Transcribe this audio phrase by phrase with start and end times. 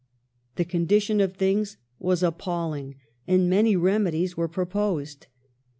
[0.53, 2.95] ^ The condition of things was appalling,
[3.27, 5.27] and many remedies were proposed.